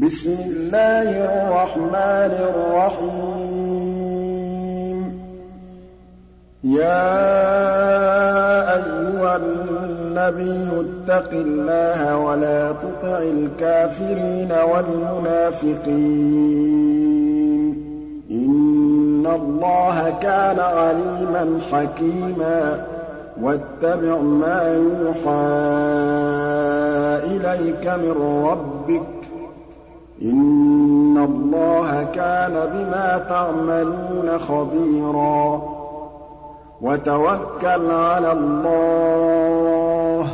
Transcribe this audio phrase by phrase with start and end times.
[0.00, 3.60] بِسْمِ اللَّهِ الرَّحْمَٰنِ الرَّحِيمِ.
[6.64, 7.14] يَا
[8.74, 15.86] أَيُّهَا النَّبِيُّ اتَّقِ اللَّهَ وَلَا تُطِعِ الْكَافِرِينَ وَالْمُنَافِقِينَ
[17.72, 17.76] ۗ.
[18.30, 22.84] إِنَّ اللَّهَ كَانَ عَلِيمًا حَكِيمًا.
[23.42, 25.30] وَاتَّبِعْ مَا يُوحَىٰ
[27.36, 29.19] إِلَيْكَ مِن رَّبِّكَ ۚ.
[30.22, 35.62] إِنَّ اللَّهَ كَانَ بِمَا تَعْمَلُونَ خَبِيرًا
[36.80, 40.30] وَتَوَكَّلْ عَلَى اللَّهِ ۚ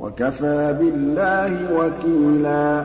[0.00, 2.84] وَكَفَىٰ بِاللَّهِ وَكِيلًا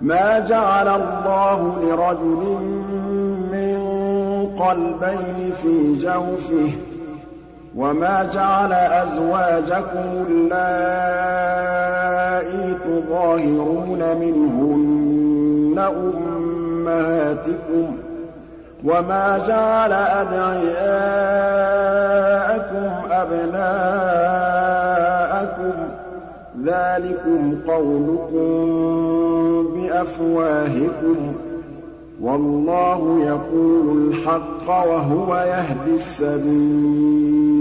[0.00, 2.56] مَا جَعَلَ اللَّهُ لِرَجُلٍ
[3.52, 3.78] مِّن
[4.58, 6.91] قَلْبَيْنِ فِي جَوْفِهِ ۚ
[7.76, 10.62] وَمَا جَعَلَ أَزْوَاجَكُمُ اللَّائِي
[12.84, 17.94] تُظَاهِرُونَ مِنْهُنَّ أُمَّهَاتِكُمْ ۚ
[18.84, 21.10] وَمَا جَعَلَ أَدْعِيَاءَكُمْ
[23.10, 24.12] أَبْنَاءَكُمْ
[25.88, 25.90] ۚ
[26.66, 28.52] ذَٰلِكُمْ قَوْلُكُم
[29.74, 31.34] بِأَفْوَاهِكُمْ ۖ
[32.20, 37.51] وَاللَّهُ يَقُولُ الْحَقَّ وَهُوَ يَهْدِي السَّبِيلَ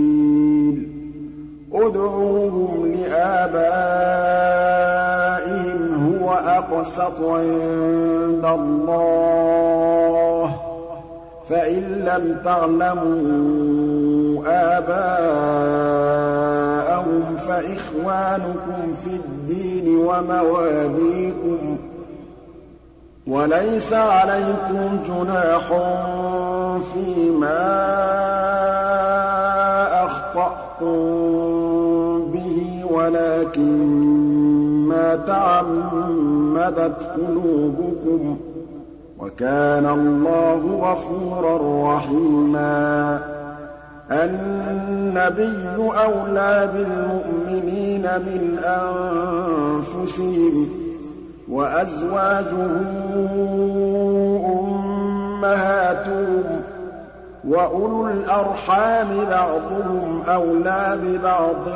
[1.74, 3.72] ادْعُوهُمْ لِآبَائِهِمْ
[6.22, 10.52] هُوَ أَقْسَطُ عِندَ اللَّهِ ۚ.
[11.50, 14.42] فَإِن لَّمْ تَعْلَمُوا
[14.78, 15.78] آبَاءَهُمْ
[17.48, 21.80] فَإِخْوَانُكُمْ فِي الدِّينِ وَمَوَالِيكُمْ ۚ
[23.28, 25.64] وَلَيْسَ عَلَيْكُمْ جُنَاحٌ
[26.94, 27.62] فِيمَا
[30.06, 31.21] أَخْطَأْتُم.
[35.16, 38.38] تَعَمَّدَتْ قُلُوبُكُمْ ۚ
[39.24, 43.20] وَكَانَ اللَّهُ غَفُورًا رَّحِيمًا.
[44.12, 50.68] النَّبِيُّ أَوْلَىٰ بِالْمُؤْمِنِينَ مِنْ أَنفُسِهِمْ ۖ
[51.52, 52.72] وَأَزْوَاجُهُ
[54.60, 56.46] أُمَّهَاتُهُمْ ۖ
[57.48, 61.68] وَأُولُو الْأَرْحَامِ بَعْضُهُمْ أَوْلَىٰ بِبَعْضٍ.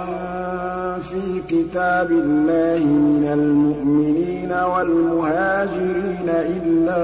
[1.01, 7.03] فِي كِتَابِ اللَّهِ مِنَ الْمُؤْمِنِينَ وَالْمُهَاجِرِينَ إِلَّا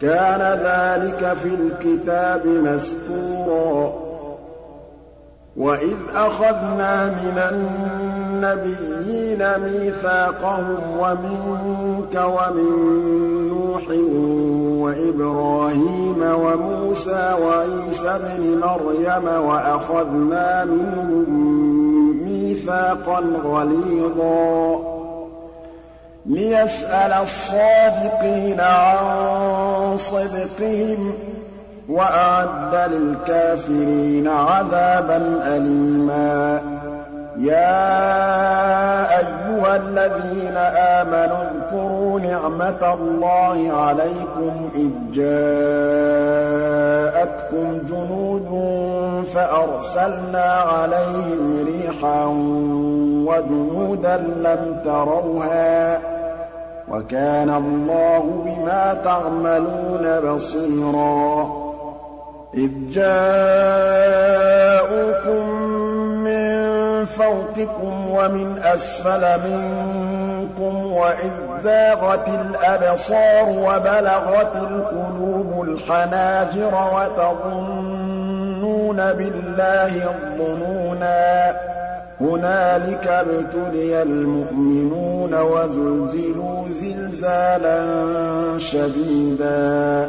[0.00, 3.92] كَانَ ذَٰلِكَ فِي الْكِتَابِ مَسْطُورًا.
[5.56, 7.38] وَإِذْ أَخَذْنَا مِنَ
[8.44, 12.72] النَّبِيِّينَ مِيثَاقَهُمْ وَمِنكَ وَمِن
[13.48, 13.82] نُّوحٍ
[14.82, 21.26] وَإِبْرَاهِيمَ وَمُوسَىٰ وَعِيسَى ابْنِ مَرْيَمَ وَأَخَذْنَا مِنْهُم
[22.24, 24.80] مِّيثَاقًا غَلِيظًا.
[26.26, 31.14] لِّيَسْأَلَ الصَّادِقِينَ عَن صِدْقِهِمْ ۚ
[31.88, 36.71] وَأَعَدَّ لِلْكَافِرِينَ عَذَابًا أَلِيمًا.
[37.36, 46.18] يَا أَيُّهَا الَّذِينَ آمَنُوا اذْكُرُوا نِعْمَتَ اللَّهِ عَلَيْكُمْ إِذْ جَاءَتْكُمْ
[47.88, 48.48] جُنُودٌ
[49.34, 52.24] فَأَرْسَلْنَا عَلَيْهِمْ رِيحًا
[53.26, 56.00] وَجُنُودًا لَّمْ تَرَوْهَا ۚ
[56.88, 61.48] وَكَانَ اللَّهُ بِمَا تَعْمَلُونَ بَصِيرًا
[62.54, 64.51] إِذْ جَاءُوكُم مِّن
[67.32, 71.30] فَوْقِكُمْ وَمِنْ أَسْفَلَ مِنكُمْ وَإِذ
[71.64, 78.16] زَاغَتِ الْأَبْصَارُ وَبَلَغَتِ الْقُلُوبُ الْحَنَاجِرَ وَتَظُنُّونَ
[78.96, 81.52] بِاللَّهِ الظُّنُونَا
[82.20, 87.78] هُنَالِكَ ابْتُلِيَ الْمُؤْمِنُونَ وَزُلْزِلُوا زِلْزَالًا
[88.58, 90.08] شَدِيدًا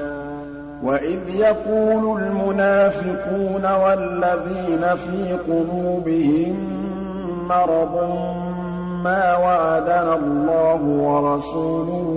[0.83, 6.82] وَإِذْ يَقُولُ الْمُنَافِقُونَ وَالَّذِينَ فِي قُلُوبِهِم
[7.47, 7.95] مَّرَضٌ
[9.03, 12.07] مَّا وَعَدَنَا اللَّهُ وَرَسُولُهُ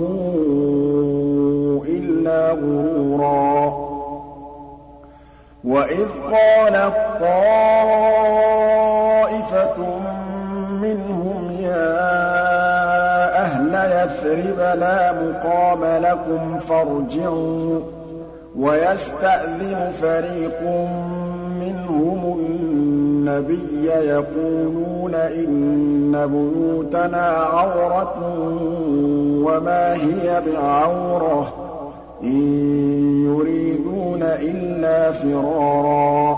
[1.87, 3.73] إِلَّا غُرُورًا.
[5.63, 7.59] وَإِذْ قَالَت طَّائِفَةٌ
[10.81, 11.97] مِّنْهُمْ يَا
[13.41, 17.83] أَهْلَ يَثْرِبَ لَا مُقَامَ لَكُمْ فَارْجِعُوا ۚ.
[18.59, 20.61] وَيَسْتَأْذِنُ فَرِيقٌ
[21.61, 22.21] مِّنْهُمُ
[23.27, 28.15] النَّبِيَّ يَقُولُونَ إِنَّ بُيُوتَنَا عَوْرَةٌ
[29.43, 31.53] وَمَا هِيَ بِعَوْرَةٍ
[32.23, 32.41] إِن
[33.25, 36.37] يُرِيدُونَ إِلَّا فِرَارًا.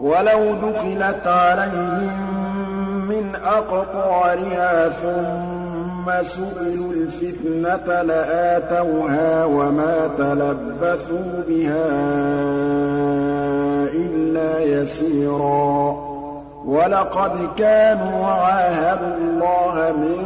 [0.00, 2.18] وَلَوْ دُخِلَتْ عَلَيْهِم
[3.08, 12.41] مِّنْ أَقْطَارِهَا ثُمَّ سُئِلُوا الْفِتْنَةَ لَآتَوْهَا وَمَا تَلَبَّثُوا بِهَا
[16.66, 20.22] وَلَقَدْ كَانُوا عَاهَدُوا اللَّهَ مِن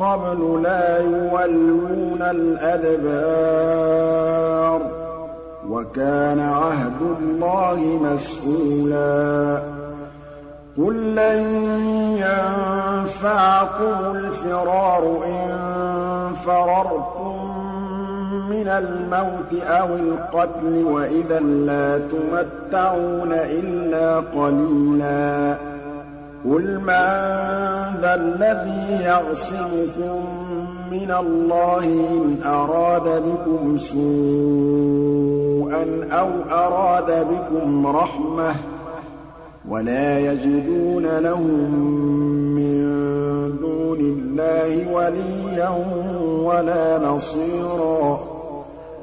[0.00, 3.30] قَبْلُ لَا يُوَلُّونَ الْأَدْبَارَ
[4.80, 4.82] ۚ
[5.70, 9.58] وَكَانَ عَهْدُ اللَّهِ مَسْئُولًا
[10.78, 11.40] قُل لَّن
[12.18, 15.50] يَنفَعَكُمُ الْفِرَارُ إِن
[16.46, 17.51] فَرَرْتُم
[18.52, 25.56] مِّنَ الْمَوْتِ أَوِ الْقَتْلِ وَإِذًا لَّا تُمَتَّعُونَ إِلَّا قَلِيلًا.
[26.44, 27.06] قُلْ مَن
[28.02, 30.24] ذَا الَّذِي يَعْصِمُكُم
[30.90, 34.06] مِّنَ اللَّهِ إِنْ أَرَادَ بِكُمْ سُوءًا
[36.12, 38.56] أَوْ أَرَادَ بِكُمْ رَحْمَةً ۚ
[39.68, 41.70] وَلَا يَجِدُونَ لَهُم
[42.56, 42.82] مِّن
[43.60, 45.68] دُونِ اللَّهِ وَلِيًّا
[46.44, 48.31] وَلَا نَصِيرًا.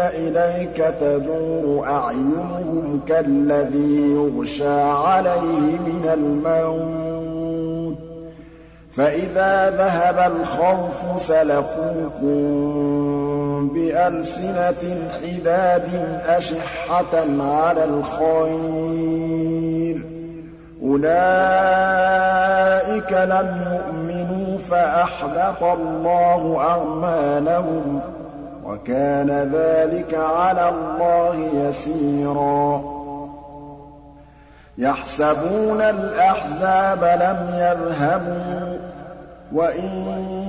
[0.00, 8.00] إِلَيْكَ تَدُورُ أَعْيُنُهُمْ كَالَّذِي يُغْشَىٰ عَلَيْهِ مِنَ الْمَوْتِ ۖ.
[8.96, 12.30] فَإِذَا ذَهَبَ الْخَوْفُ سَلَقُوكُم
[13.74, 15.88] بِأَلْسِنَةٍ حِدَادٍ
[16.26, 19.20] أَشِحَّةً عَلَى الْخَيْرِ
[19.98, 20.00] ۚ.
[20.82, 21.12] أُولَٰئِكَ
[23.12, 28.02] لَمْ يُؤْمِنُوا فَأَحْبَطَ اللَّهُ أَعْمَالَهُمْ ۚ.
[28.70, 32.82] وَكَانَ ذَٰلِكَ عَلَى اللَّهِ يَسِيرًا.
[34.78, 38.80] يَحْسَبُونَ الْأَحْزَابَ لَمْ يَذْهَبُوا ۖ
[39.52, 39.90] وَإِن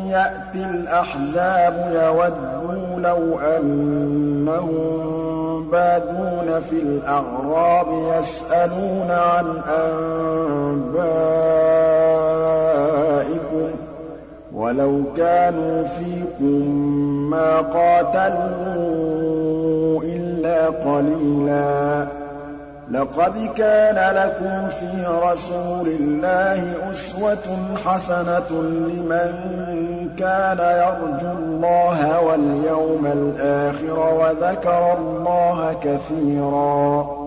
[0.07, 5.01] يَأْتِ الْأَحْزَابُ يَوَدُّوا لَوْ أَنَّهُم
[5.71, 7.87] بَادُونَ فِي الْأَعْرَابِ
[8.19, 11.01] يَسْأَلُونَ عَنْ أَنبَائِكُمْ
[11.77, 11.80] ۖ
[14.61, 16.67] وَلَوْ كَانُوا فِيكُم
[17.29, 18.41] مَّا قَاتَلُوا
[20.03, 22.07] إِلَّا قَلِيلًا.
[22.91, 29.29] لَقَدْ كَانَ لَكُمْ فِي رَسُولِ اللَّهِ أُسْوَةٌ حَسَنَةٌ لِّمَن
[30.19, 37.20] كَانَ يَرْجُو اللَّهَ وَالْيَوْمَ الْآخِرَ وَذَكَرَ اللَّهَ كَثِيرًا.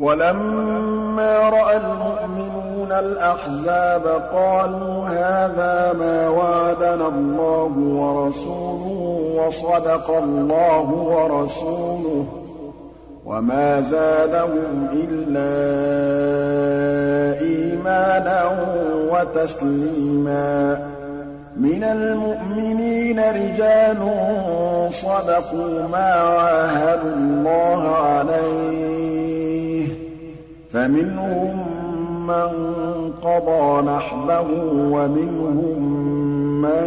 [0.00, 4.02] وَلَمَّا رَأَى الْمُؤْمِنُونَ الْأَحْزَابَ
[4.32, 8.86] قَالُوا هَٰذَا مَا وَعَدَنَا اللَّهُ وَرَسُولُهُ
[9.46, 12.24] وَصَدَقَ اللَّهُ وَرَسُولُهُ
[13.26, 15.52] وَمَا زَادَهُمْ إِلَّا
[17.40, 18.40] إِيمَانًا
[19.12, 20.80] وَتَسْلِيمًا.
[21.56, 23.96] مِنَ الْمُؤْمِنِينَ رِجَالٌ
[24.92, 28.99] صَدَقُوا مَا عَاهَدُوا اللَّهَ عَلَيْهِ ۖ
[30.72, 31.56] فَمِنْهُم
[32.26, 32.50] مَّن
[33.22, 35.82] قَضَىٰ نَحْبَهُ وَمِنْهُم
[36.62, 36.84] مَّن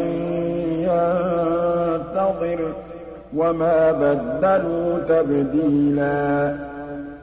[0.89, 2.59] يَنتَظِرُ
[3.35, 6.55] وَمَا بَدَّلُوا تَبْدِيلًا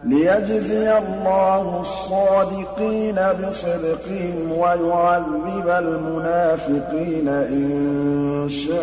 [0.05, 8.81] لِيَجْزِيَ اللَّهُ الصَّادِقِينَ بِصِدْقِهِمْ وَيُعَذِّبَ الْمُنَافِقِينَ إِن شَاءَ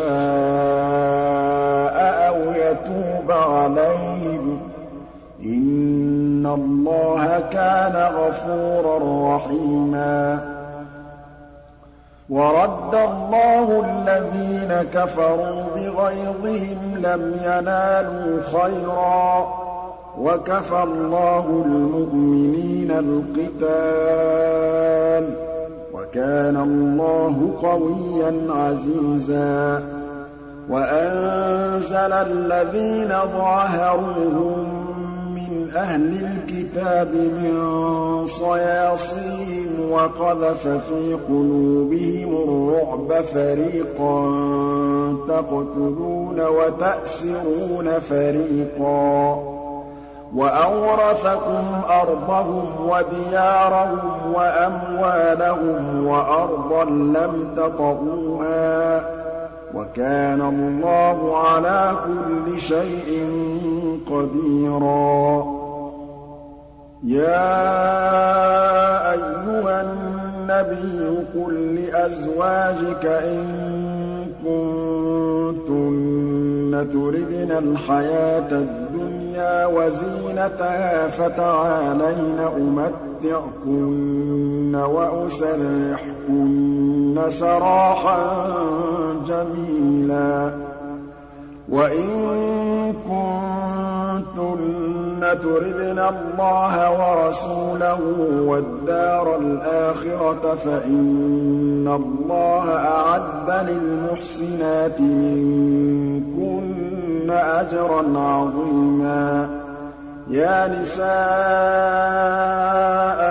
[2.30, 4.62] أَوْ يَتُوبَ عَلَيْهِمْ ۚ.
[6.48, 10.40] إِنَّ اللَّهَ كَانَ غَفُورًا رَّحِيمًا.
[12.30, 19.48] وَرَدَّ اللَّهُ الَّذِينَ كَفَرُوا بِغَيْظِهِمْ لَمْ يَنَالُوا خَيْرًا ۚ
[20.20, 23.66] وَكَفَى اللَّهُ الْمُؤْمِنِينَ الْقِتَالَ
[25.34, 25.36] ۚ
[25.94, 29.82] وَكَانَ اللَّهُ قَوِيًّا عَزِيزًا.
[30.70, 34.87] وَأَنزَلَ الَّذِينَ ظَاهَرُوهُم
[35.52, 44.20] مِّنْ أَهْلِ الْكِتَابِ مِن صَيَاصِيهِمْ وَقَذَفَ فِي قُلُوبِهِمُ الرُّعْبَ فَرِيقًا
[45.28, 49.40] تَقْتُلُونَ وَتَأْسِرُونَ فَرِيقًا
[50.36, 51.64] وَأَوْرَثَكُمْ
[52.02, 59.04] أَرْضَهُمْ وَدِيَارَهُمْ وَأَمْوَالَهُمْ وَأَرْضًا لَّمْ تَطَئُوهَا ۚ
[59.74, 63.28] وَكَانَ اللَّهُ عَلَىٰ كُلِّ شَيْءٍ
[64.10, 65.58] قديرا.
[67.04, 67.52] يا
[69.12, 73.46] أيها النبي قل لأزواجك إن
[74.44, 75.98] كنتن
[76.94, 78.87] تردن الحياة الدنيا
[79.66, 86.08] وزينتها فتعالين أمتعكن وأسرحكن
[87.30, 88.20] سراحا
[89.28, 90.52] جميلا.
[91.70, 92.08] وإن
[93.10, 94.68] كنتن
[95.22, 98.00] تردن الله ورسوله
[98.48, 109.50] والدار الآخرة فإن الله أعد للمحسنات منكن أجرا عظيما.
[110.30, 111.08] يا نساء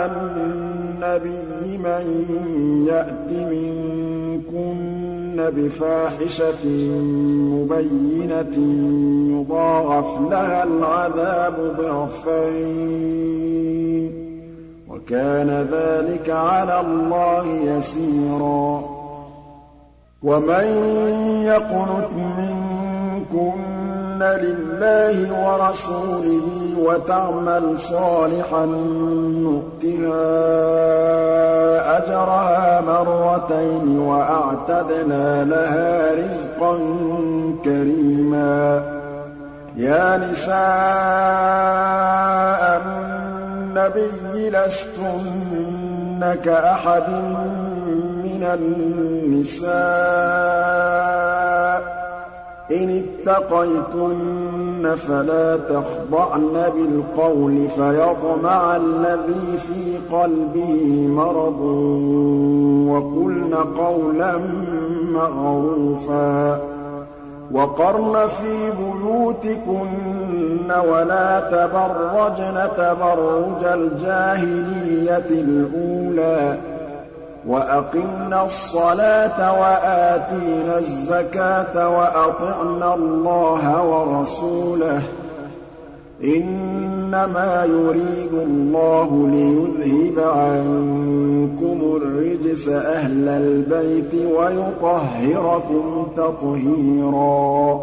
[0.06, 2.24] النبي من
[2.88, 4.96] يأت منكن
[5.56, 6.66] بفاحشة
[7.52, 8.56] مبينة
[9.36, 13.16] يضاعف لها العذاب ضعفين.
[14.90, 18.96] وكان ذلك على الله يسيرا.
[20.22, 20.66] ومن
[21.44, 23.75] يقنت منكن
[24.22, 26.46] لله ورسوله
[26.78, 28.64] وتعمل صالحا
[29.46, 30.26] نؤتها
[31.98, 36.78] أجرها مرتين وأعتدنا لها رزقا
[37.64, 38.82] كريما.
[39.76, 40.56] يا نساء
[42.86, 47.08] النبي لستن كأحد
[48.24, 49.66] من النساء
[52.70, 61.60] إِنِ اتَّقَيْتُنَّ فَلَا تَخْضَعْنَ بِالْقَوْلِ فَيَطْمَعَ الَّذِي فِي قَلْبِهِ مَرَضٌ
[62.90, 64.38] وَقُلْنَ قَوْلًا
[65.10, 66.60] مَّعْرُوفًا
[67.52, 76.58] وَقَرْنَ فِي بُيُوتِكُنَّ وَلَا تَبَرَّجْنَ تَبَرُّجَ الْجَاهِلِيَّةِ الْأُولَىٰ
[77.46, 85.02] وَأَقِمْنَا الصَّلَاةَ وَآتِينَا الزَّكَاةَ وَأَطِعْنَا اللَّهَ وَرَسُولَهُ ۚ.
[86.24, 97.80] إِنَّمَا يُرِيدُ اللَّهُ لِيُذْهِبَ عَنكُمُ الرِّجْسَ أَهْلَ الْبَيْتِ وَيُطَهِّرَكُمْ تَطْهِيرًا.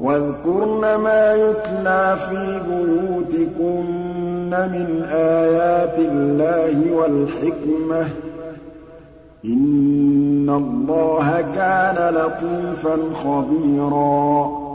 [0.00, 8.25] وَاذْكُرْنَ مَا يُتْلَىٰ فِي بُيُوتِكُنَّ مِنْ آيَاتِ اللَّهِ وَالْحِكْمَةِ ۚ.
[9.46, 14.65] إِنَّ اللَّهَ كَانَ لَطِيفًا خَبِيرًا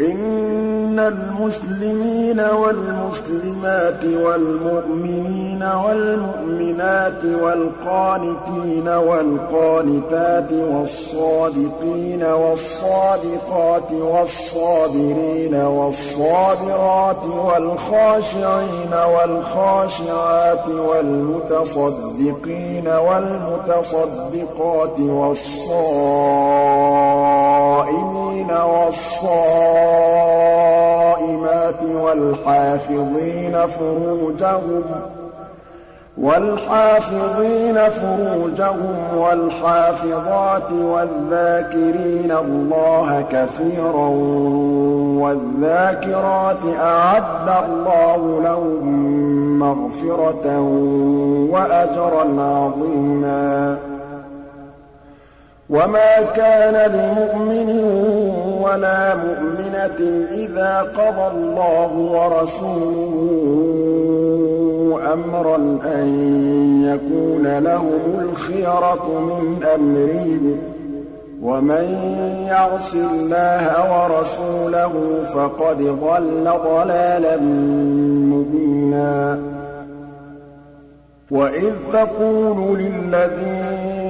[0.00, 25.00] إِنَّ الْمُسْلِمِينَ وَالْمُسْلِمَاتِ وَالْمُؤْمِنِينَ وَالْمُؤْمِنَاتِ وَالْقَانِتِينَ وَالْقَانِتَاتِ وَالصَّادِقِينَ وَالصَّادِقَاتِ وَالصَّابِرِينَ وَالصَّابِرَاتِ وَالْخَاشِعِينَ وَالْخَاشِعَاتِ وَالْمُتَصَدِّقِينَ وَالْمُتَصَدِّقَاتِ
[25.00, 27.49] وَالصَّائِمِينَ
[28.90, 29.30] وَالصَّائِمَاتِ
[32.04, 34.82] وَالْحَافِظِينَ فُرُوجَهُمْ
[36.18, 44.08] وَالْحَافِظِينَ فُرُوجَهُمْ وَالْحَافِظَاتِ وَالذَّاكِرِينَ اللَّهَ كَثِيرًا
[45.22, 48.84] وَالذَّاكِرَاتِ أَعَدَّ اللَّهُ لَهُم
[49.58, 50.60] مَّغْفِرَةً
[51.52, 53.89] وَأَجْرًا عَظِيمًا
[55.70, 57.68] وَمَا كَانَ لِمُؤْمِنٍ
[58.62, 60.00] وَلَا مُؤْمِنَةٍ
[60.32, 63.10] إِذَا قَضَى اللَّهُ وَرَسُولُهُ
[65.12, 66.06] أَمْرًا أَن
[66.84, 70.60] يَكُونَ لَهُمُ الْخِيَرَةُ مِنْ أَمْرِهِمْ ۗ
[71.42, 71.86] وَمَن
[72.48, 74.92] يَعْصِ اللَّهَ وَرَسُولَهُ
[75.34, 77.36] فَقَدْ ضَلَّ ضَلَالًا
[78.32, 79.38] مُّبِينًا
[81.30, 84.09] وَإِذْ تَقُولُ لِلَّذِي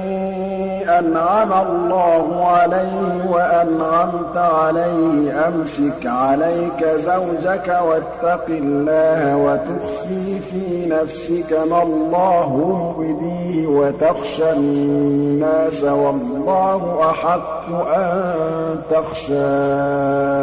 [0.99, 12.49] أَنْعَمَ اللَّهُ عَلَيْهِ وَأَنْعَمْتَ عَلَيْهِ أَمْسِكْ عَلَيْكَ زَوْجَكَ وَاتَّقِ اللَّهَ وَتُخْفِي فِي نَفْسِكَ مَا اللَّهُ
[12.97, 20.41] مُبْدِيهِ وَتَخْشَى النَّاسَ وَاللَّهُ أَحَقُّ أَن تَخْشَاهُ.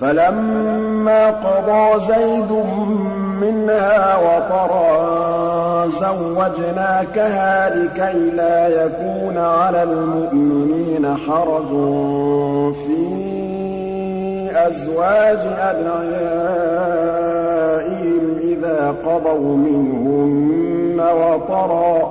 [0.00, 2.50] فَلَمَّا قَضَىٰ زَيْدٌ
[3.40, 11.68] مِّنْهَا وَطَرًا زَوَّجْنَاكَهَا لِكَيْ لَا يَكُونَ عَلَى الْمُؤْمِنِينَ حَرَجٌ
[12.74, 13.00] فِي
[14.66, 16.80] أَزْوَاجِ أَدْعِيَائِهِمْ
[18.42, 22.08] إِذَا قَضَوْا مِنْهُنَّ وَطَرًا ۚ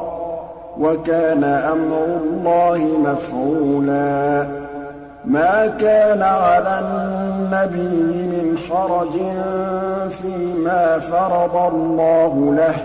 [0.80, 4.48] وَكَانَ أَمْرُ اللَّهِ مَفْعُولًا.
[5.26, 6.80] مَا كَانَ عَلَى
[7.64, 9.12] النَّبِيِّ مِنْ حَرَجٍ
[10.12, 12.82] فِيمَا فَرَضَ اللَّهُ لَهُ ۖ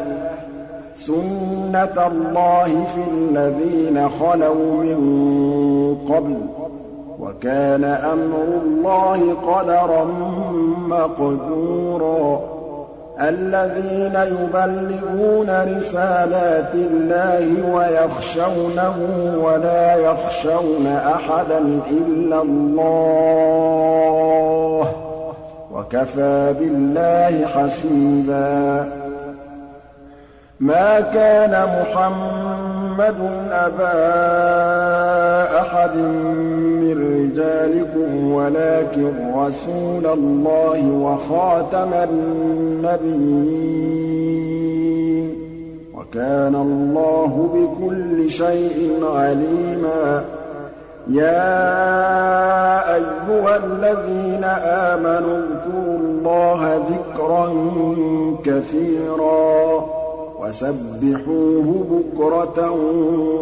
[0.94, 4.98] سُنَّةَ اللَّهِ فِي الَّذِينَ خَلَوْا مِن
[6.08, 6.64] قَبْلُ ۚ
[7.20, 10.04] وَكَانَ أَمْرُ اللَّهِ قَدَرًا
[10.88, 12.40] مَّقْدُورًا
[13.20, 18.96] الَّذِينَ يُبَلِّغُونَ رِسَالَاتِ اللَّهِ وَيَخْشَوْنَهُ
[19.44, 21.58] وَلَا يَخْشَوْنَ أَحَدًا
[21.90, 22.84] إِلَّا اللَّهَ
[24.84, 24.88] ۗ
[25.76, 28.84] وَكَفَىٰ بِاللَّهِ حَسِيبًا.
[30.60, 33.14] مَا كَانَ مُحَمَّدٌ
[33.52, 33.94] أَبَا
[35.60, 43.14] أَحَدٍ مِّن رِّجَالِكُمْ وَلَٰكِن رَّسُولَ اللَّهِ وَخَاتَمَ النَّبِيِّينَ
[45.34, 45.36] ۗ.
[45.98, 50.24] وَكَانَ اللَّهُ بِكُلِّ شَيْءٍ عَلِيمًا.
[51.10, 51.54] يَا
[52.94, 57.52] أَيُّهَا الَّذِينَ آمَنُوا اذْكُرُوا اللَّهَ ذِكْرًا
[58.44, 59.84] كَثِيرًا
[60.40, 62.70] وَسَبِّحُوهُ بُكْرَةً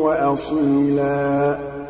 [0.03, 1.82] وَأَصِيلًا.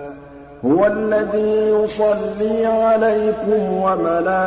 [0.66, 4.42] هُوَ الَّذِي يُصَلِّي عَلَيْكُمْ وَمَلَائِكَتُهُ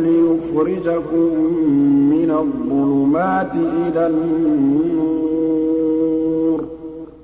[0.00, 1.34] لِيُخْرِجَكُم
[2.10, 6.64] مِّنَ الظُّلُمَاتِ إِلَى النُّورِ ۚ.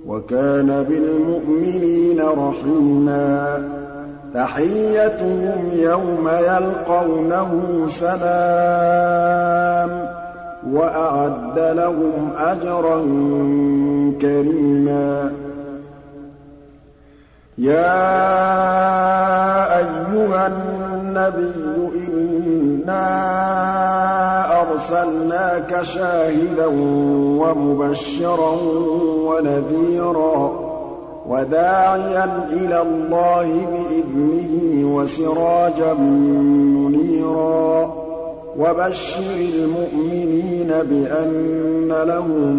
[0.09, 3.63] وَكَانَ بِالْمُؤْمِنِينَ رَحِيمًا.
[4.35, 9.91] تَحِيَّتُهُمْ يَوْمَ يَلْقَوْنَهُ سَلَامٌ.
[10.73, 13.01] وَأَعَدَّ لَهُمْ أَجْرًا
[14.23, 15.46] كَرِيمًا.
[17.59, 18.19] يَا
[19.79, 23.07] أَيُّهَا النَّبِيُّ إِنَّا
[24.63, 26.67] أَرْسَلْنَاكَ شَاهِدًا
[27.41, 28.53] وَمُبَشِّرًا
[29.27, 30.53] وَنَذِيرًا
[31.29, 35.95] وَدَاعِيًا إِلَى اللَّهِ بِإِذْنِهِ وَسِرَاجًا
[36.77, 37.91] مُّنِيرًا
[38.59, 42.57] وَبَشِّرِ الْمُؤْمِنِينَ بِأَنَّ لَهُم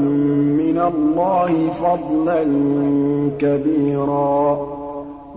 [0.58, 2.44] مِّنَ اللَّهِ فَضْلًا
[3.40, 4.77] كَبِيرًا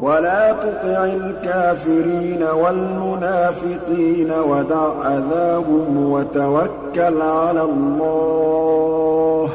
[0.01, 9.51] وَلَا تُطِعِ الْكَافِرِينَ وَالْمُنَافِقِينَ وَدَعْ أَذَاهُمْ وَتَوَكَّلْ عَلَى اللَّهِ ۚ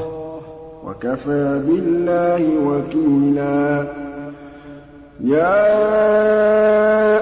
[0.87, 3.85] وَكَفَىٰ بِاللَّهِ وَكِيلًا.
[5.23, 5.65] يَا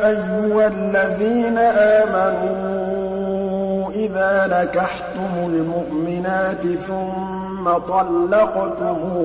[0.10, 1.58] أَيُّهَا الَّذِينَ
[1.98, 9.24] آمَنُوا إِذَا نَكَحْتُمُ الْمُؤْمِنَاتِ ثُمَّ طَلَّقْتُمُوهُنَّ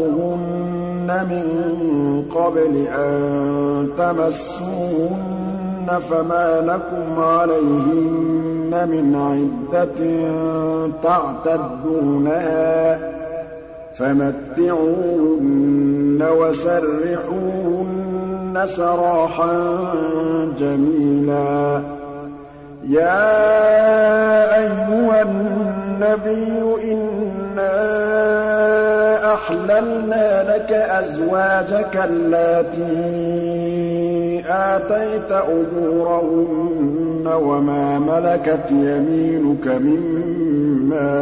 [1.08, 1.44] مِن
[2.34, 10.00] قَبْلِ أَن تَمَسُّوهُنَّ فَمَا لَكُمْ عَلَيْهِنَّ مِنْ عِدَّةٍ
[11.02, 12.98] تَعْتَدُّونَهَا ۖ
[13.98, 15.38] فَمَتِّعُوهُنَّ
[16.40, 17.86] وَسَرِّحُوهُنَّ
[18.76, 19.54] سَرَاحًا
[20.60, 21.80] جَمِيلًا
[22.88, 23.28] يَا
[24.58, 28.47] أَيُّهَا النَّبِيُّ إِنَّا
[29.34, 32.88] أَحْلَلْنَا لَكَ أَزْوَاجَكَ اللَّاتِي
[34.48, 41.18] آتَيْتَ أُجُورَهُنَّ وَمَا مَلَكَتْ يَمِينُكَ مِمَّا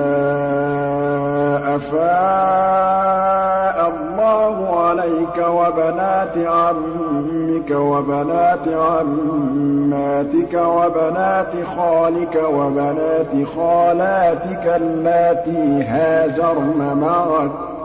[1.77, 17.76] أَفَاءَ اللَّهُ عَلَيْكَ وَبَنَاتِ عَمِّكَ وَبَنَاتِ عَمَّاتِكَ وَبَنَاتِ خَالِكَ وَبَنَاتِ خَالَاتِكَ اللَّاتِي هَاجَرْنَ مَعَكَ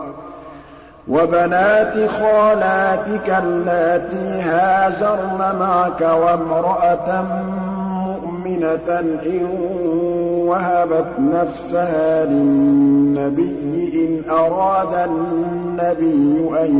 [1.08, 7.24] وَبَنَاتِ خَالَاتِكَ اللَّاتِي هَاجَرْنَ مَعَكَ وَامْرَأَةً
[8.06, 9.46] مُّؤْمِنَةً إِن
[10.46, 16.72] وَهَبَتْ نَفْسَهَا لِلنَّبِيِّ إِنْ أَرَادَ النَّبِيُّ أَن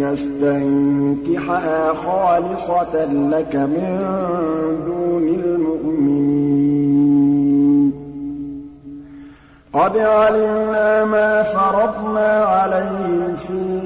[0.00, 3.98] يَسْتَنكِحَهَا خَالِصَةً لَّكَ مِن
[4.86, 5.26] دُونِ
[9.76, 13.80] قَدْ عَلِمْنَا مَا فَرَضْنَا عَلَيْهِمْ فِي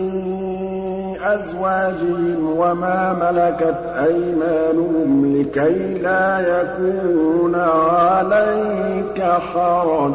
[1.35, 9.22] أَزْوَاجِهِمْ وَمَا مَلَكَتْ أَيْمَانُهُمْ لِكَيْلَا يَكُونَ عَلَيْكَ
[9.55, 10.14] حَرَجٌ ۗ.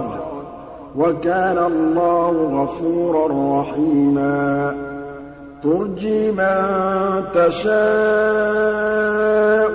[0.96, 4.74] وَكَانَ اللَّهُ غَفُورًا رَّحِيمًا.
[5.64, 6.64] تُرْجِي مَن
[7.36, 7.76] تَشَاءُ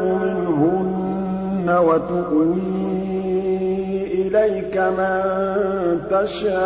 [0.04, 2.89] مِنْهُنَّ وَتُؤْوِي
[4.34, 6.60] إِلَيْكَ مَن تَشَاءُ.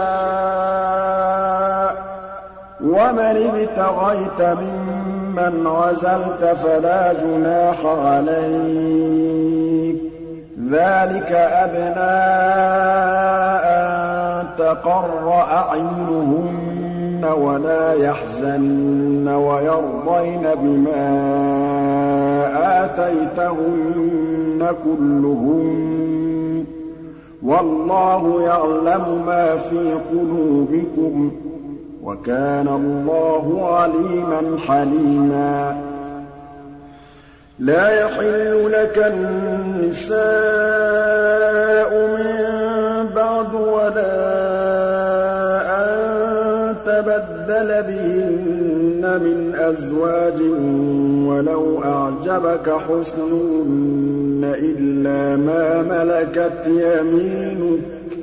[2.84, 9.98] وَمَنِ ابْتَغَيْتَ مِمَّنْ عَزَلْتَ فَلَا جُنَاحَ عَلَيْكَ ۚ.
[10.70, 12.24] ذَٰلِكَ أَدْنَىٰ
[13.64, 21.06] أَن تَقَرَّ أَعْيُنُهُنَّ وَلَا يَحْزَنَّ وَيَرْضَيْنَ بِمَا
[22.84, 26.43] آتَيْتَهُنَّ كُلُّهُنَّ ۚ.
[27.44, 31.34] وَاللَّهُ يَعْلَمُ مَا فِي قُلُوبِكُمْ ۚ
[32.04, 35.76] وَكَانَ اللَّهُ عَلِيمًا حَلِيمًا.
[37.58, 40.14] لَّا يَحِلُّ لَكَ النِّسَاءُ
[42.16, 42.34] مِن
[43.16, 44.24] بَعْدُ وَلَا
[46.86, 50.40] تَبَدَّلَ بِهِنَّ مِنْ أَزْوَاجٍ
[51.28, 58.16] وَلَوْ أَعْجَبَكَ حُسْنُهُنَّ إِلَّا مَا مَلَكَتْ يَمِينُكَ ۗ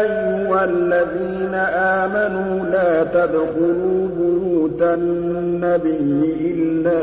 [0.00, 7.02] أَيُّهَا الَّذِينَ آمَنُوا لَا تَدْخُلُوا بُيُوتَ النَّبِيِّ إِلَّا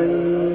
[0.00, 0.45] أَن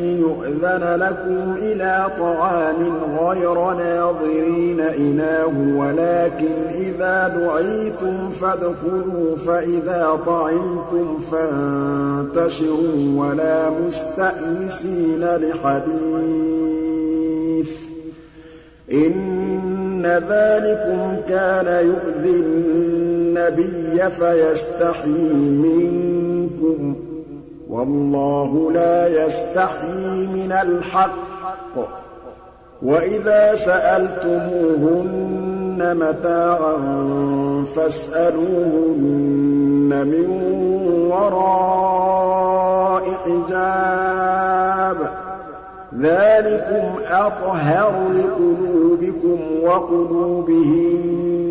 [0.61, 13.69] يُؤْذَنَ لَكُمْ إِلَىٰ طَعَامٍ غَيْرَ نَاظِرِينَ إِنَاهُ وَلَٰكِنْ إِذَا دُعِيتُمْ فَادْخُلُوا فَإِذَا طَعِمْتُمْ فَانتَشِرُوا وَلَا
[13.69, 16.01] مُسْتَأْنِسِينَ لِحَدِيثٍ
[17.67, 17.71] ۚ.
[18.93, 26.20] إِنَّ ذَٰلِكُمْ كَانَ يُؤْذِي النَّبِيَّ فَيَسْتَحْيِي مِنكُمْ ۖ
[27.81, 31.79] وَاللَّهُ لَا يَسْتَحْيِي مِنَ الْحَقِّ ۚ.
[32.81, 34.97] وَإِذَا سَأَلْتُمُوهُنَّ
[35.97, 36.75] مَتَاعًا
[37.75, 39.01] فَاسْأَلُوهُنَّ
[40.07, 40.27] مِن
[41.11, 45.09] وَرَاءِ حِجَابٍ ۚ.
[46.01, 51.50] ذَٰلِكُمْ أَطْهَرُ لِقُلُوبِكُمْ وَقُلُوبِهِنَّ.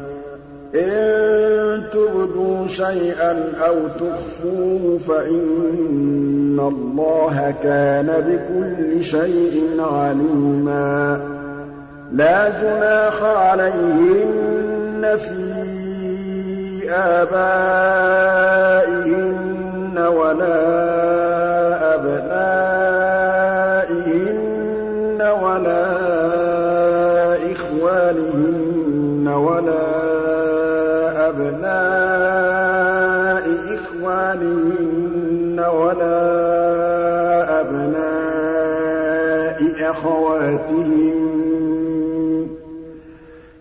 [0.75, 11.19] إِن تُبْدُوا شَيْئًا أَوْ تُخْفُوهُ فَإِنَّ اللَّهَ كَانَ بِكُلِّ شَيْءٍ عَلِيمًا.
[12.11, 15.71] لَّا جُنَاحَ عَلَيْهِنَّ فِي
[16.91, 17.61] آبَائِهِنَّ
[19.97, 21.00] وَلَا
[40.01, 41.21] أَخَوَاتِهِنَّ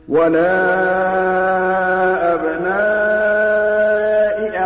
[0.09, 0.57] وَلَا
[2.35, 3.87] أَبْنَاءِ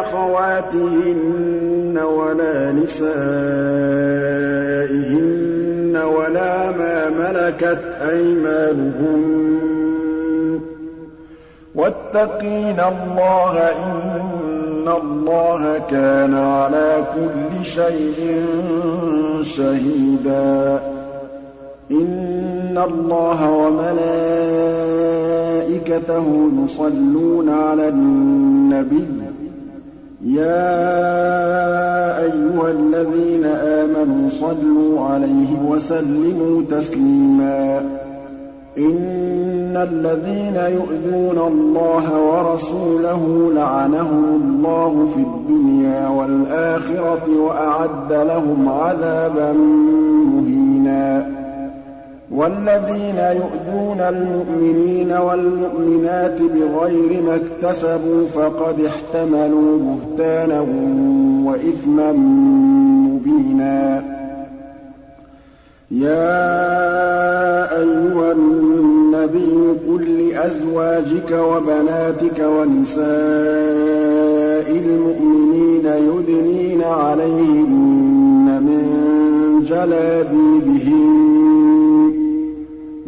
[0.00, 3.14] أَخَوَاتِهِنَّ وَلَا نِسَائِهِنَّ
[5.96, 9.40] وَلَا مَا مَلَكَتْ أَيْمَانُهُنَّ
[11.74, 18.44] وَاتَّقِينَ اللَّهَ ۚ إِنَّ اللَّهَ كَانَ عَلَىٰ كُلِّ شَيْءٍ
[19.42, 20.93] شَهِيدًا.
[22.00, 24.24] إِنَّ اللَّهَ وَمَلَائِكَتَهُ
[26.64, 29.34] يُصَلُّونَ عَلَى النَّبِيِّ ۚ
[30.26, 30.74] يَا
[32.22, 37.80] أَيُّهَا الَّذِينَ آمَنُوا صَلُّوا عَلَيْهِ وَسَلِّمُوا تَسْلِيمًا
[38.78, 49.52] إِنَّ الَّذِينَ يُؤْذُونَ اللَّهَ وَرَسُولَهُ لَعَنَهُمُ اللَّهُ فِي الدُّنْيَا وَالْآخِرَةِ وَأَعَدَّ لَهُمْ عَذَابًا
[50.32, 51.43] مُّهِينًا
[52.34, 60.60] وَالَّذِينَ يُؤْذُونَ الْمُؤْمِنِينَ وَالْمُؤْمِنَاتِ بِغَيْرِ مَا اكْتَسَبُوا فَقَدِ احْتَمَلُوا بُهْتَانًا
[61.44, 62.12] وَإِثْمًا
[63.08, 64.04] مُّبِينًا.
[65.90, 73.04] يَا أَيُّهَا النَّبِيُّ قُل لِّأَزْوَاجِكَ وَبَنَاتِكَ وَنِسَاءِ
[74.70, 78.84] الْمُؤْمِنِينَ يُدْنِينَ عَلَيْهِنَّ مِن
[79.68, 80.83] جَلَابِيبِهِنَّ ۚ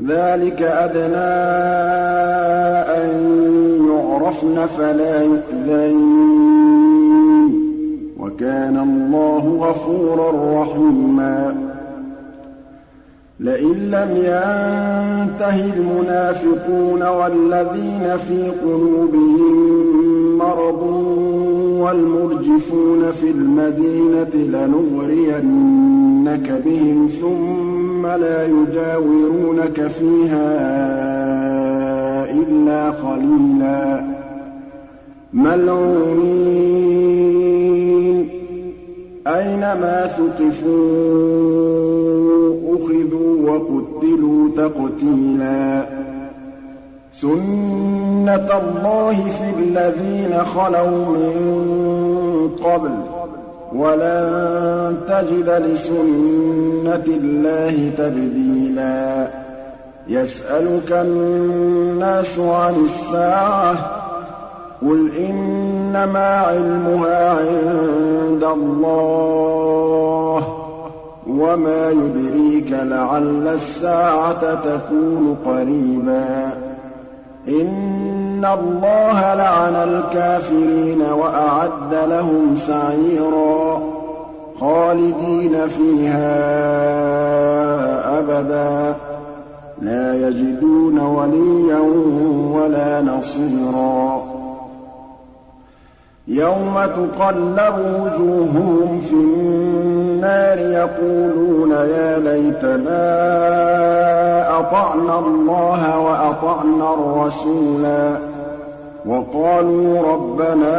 [0.08, 1.16] ذَٰلِكَ أَدْنَىٰ
[2.88, 3.10] أَن
[3.90, 5.96] يُعْرَفْنَ فَلَا يُؤْذَيْنَ
[7.48, 8.22] ۗ.
[8.22, 11.54] وَكَانَ اللَّهُ غَفُورًا رَّحِيمًا.
[13.40, 19.56] لئن لم ينته المنافقون والذين في قلوبهم
[20.38, 20.82] مرض
[21.80, 30.46] والمرجفون في المدينة لنغرينك بِهِمْ ثُمَّ لَا يُجَاوِرُونَكَ فِيهَا
[32.30, 34.04] إِلَّا قَلِيلًا.
[35.32, 38.28] مَّلْعُونِينَ.
[39.26, 40.76] أَيْنَمَا ثُقِفُوا
[42.74, 45.95] أُخِذُوا وَقُتِّلُوا تَقْتِيلًا.
[47.20, 52.92] سُنَّةَ اللَّهِ فِي الَّذِينَ خَلَوْا مِن قَبْلُ ۖ
[53.76, 59.28] وَلَن تَجِدَ لِسُنَّةِ اللَّهِ تَبْدِيلًا
[60.08, 63.78] يَسْأَلُكَ النَّاسُ عَنِ السَّاعَةِ ۖ
[64.82, 70.44] قُلْ إِنَّمَا عِلْمُهَا عِندَ اللَّهِ ۚ
[71.28, 76.55] وَمَا يُدْرِيكَ لَعَلَّ السَّاعَةَ تَكُونُ قَرِيبًا
[77.48, 83.80] إِنَّ اللَّهَ لَعَنَ الْكَافِرِينَ وَأَعَدَّ لَهُمْ سَعِيرًا
[84.60, 86.28] خَالِدِينَ فِيهَا
[88.18, 88.94] أَبَدًا
[89.82, 91.78] لَّا يَجِدُونَ وَلِيًّا
[92.56, 94.22] وَلَا نَصِيرًا
[96.28, 103.06] يَوْمَ تُقَلَّبُ وُجُوهُهُمْ فِي النَّارِ يَقُولُونَ يَا لَيْتَنَا
[104.58, 108.18] أَطَعْنَا اللَّهَ وَأَطَعْنَا الرَّسُولَا
[109.06, 110.78] وَقَالُوا رَبَّنَا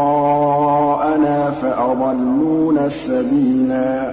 [1.63, 4.13] فَأَضَلُّونَا السَّبِيلَا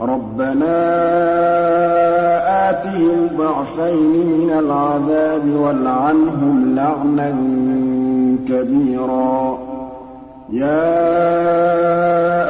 [0.00, 0.78] رَبَّنَا
[2.70, 4.11] آتِهِمْ ضِعْفَيْنِ
[4.72, 7.30] الْعَذَابِ وَالْعَنْهُمْ لَعْنًا
[8.48, 9.58] كَبِيرًا.
[10.52, 10.94] يَا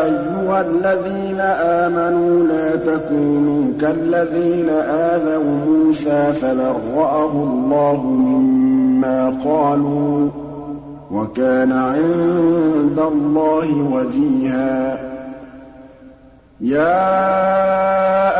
[0.05, 10.33] أَيُّهَا الَّذِينَ آمَنُوا لَا تَكُونُوا كَالَّذِينَ آذَوْا مُوسَىٰ فَبَرَّأَهُ اللَّهُ مِمَّا قَالُوا ۚ
[11.13, 14.99] وَكَانَ عِندَ اللَّهِ وَجِيهًا.
[16.61, 17.92] يَا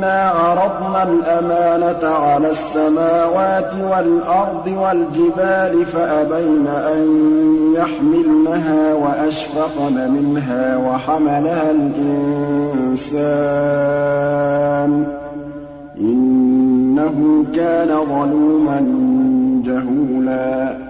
[0.00, 7.02] إِنَّا عَرَضْنَا الْأَمَانَةَ عَلَى السَّمَاوَاتِ وَالْأَرْضِ وَالْجِبَالِ فَأَبَيْنَ أَن
[7.76, 13.10] يَحْمِلْنَهَا وَأَشْفَقْنَ مِنْهَا وَحَمَلَهَا الْإِنسَانُ
[15.04, 15.08] ۖ
[16.00, 18.80] إِنَّهُ كَانَ ظَلُومًا
[19.66, 20.89] جَهُولًا